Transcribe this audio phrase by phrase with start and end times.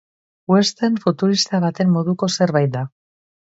[0.53, 2.85] Western futurista baten moduko zerbait da.